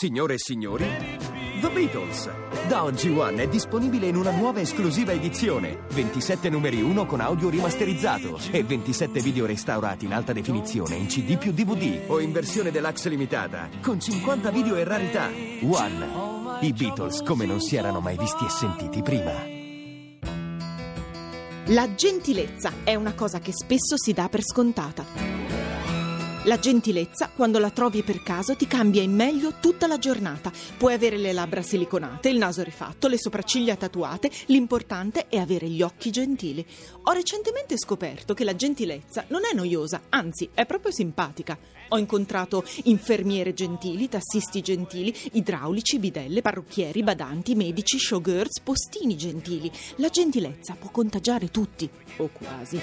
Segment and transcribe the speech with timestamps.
[0.00, 0.86] Signore e signori,
[1.60, 2.30] The Beatles.
[2.68, 5.80] Da oggi One è disponibile in una nuova esclusiva edizione.
[5.90, 11.36] 27 numeri 1 con audio rimasterizzato e 27 video restaurati in alta definizione in CD
[11.36, 15.26] più DVD o in versione deluxe limitata con 50 video e rarità.
[15.26, 16.62] One.
[16.62, 19.32] I Beatles come non si erano mai visti e sentiti prima.
[21.66, 25.49] La gentilezza è una cosa che spesso si dà per scontata.
[26.44, 30.50] La gentilezza, quando la trovi per caso, ti cambia in meglio tutta la giornata.
[30.78, 35.82] Puoi avere le labbra siliconate, il naso rifatto, le sopracciglia tatuate, l'importante è avere gli
[35.82, 36.64] occhi gentili.
[37.02, 41.58] Ho recentemente scoperto che la gentilezza non è noiosa, anzi è proprio simpatica.
[41.88, 49.70] Ho incontrato infermiere gentili, tassisti gentili, idraulici, bidelle, parrucchieri, badanti, medici, showgirls, postini gentili.
[49.96, 52.80] La gentilezza può contagiare tutti, o quasi.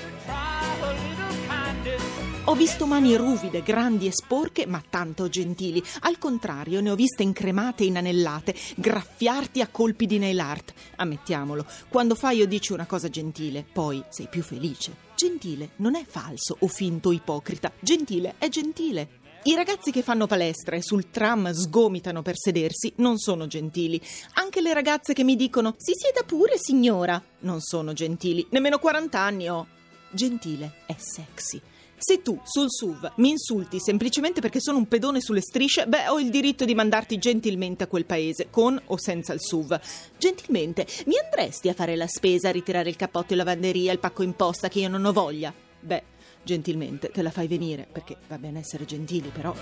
[2.50, 5.84] Ho visto mani ruvide, grandi e sporche, ma tanto gentili.
[6.04, 10.74] Al contrario, ne ho viste incremate e inanellate, graffiarti a colpi di nail art.
[10.96, 14.96] Ammettiamolo, quando fai o dici una cosa gentile, poi sei più felice.
[15.14, 17.70] Gentile non è falso o finto o ipocrita.
[17.82, 19.10] Gentile è gentile.
[19.44, 24.02] I ragazzi che fanno palestra e sul tram sgomitano per sedersi non sono gentili.
[24.36, 28.48] Anche le ragazze che mi dicono si sieda pure signora non sono gentili.
[28.52, 29.68] Nemmeno 40 anni ho.
[30.12, 31.62] Gentile è sexy.
[32.00, 36.20] Se tu sul SUV mi insulti semplicemente perché sono un pedone sulle strisce, beh, ho
[36.20, 39.80] il diritto di mandarti gentilmente a quel paese, con o senza il SUV.
[40.16, 44.22] Gentilmente, mi andresti a fare la spesa, a ritirare il cappotto in lavanderia, il pacco
[44.22, 45.52] in posta che io non ho voglia?
[45.80, 46.04] Beh,
[46.44, 49.56] gentilmente te la fai venire, perché va bene essere gentili, però.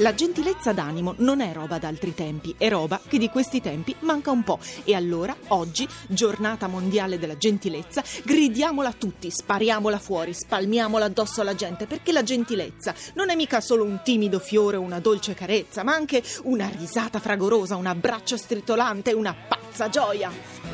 [0.00, 4.30] La gentilezza d'animo non è roba d'altri tempi, è roba che di questi tempi manca
[4.30, 4.58] un po'.
[4.84, 11.86] E allora, oggi, giornata mondiale della gentilezza, gridiamola tutti, spariamola fuori, spalmiamola addosso alla gente,
[11.86, 15.94] perché la gentilezza non è mica solo un timido fiore o una dolce carezza, ma
[15.94, 20.65] anche una risata fragorosa, un abbraccio stritolante, una pazza gioia.